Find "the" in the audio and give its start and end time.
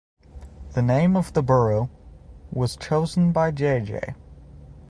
0.73-0.81, 1.33-1.43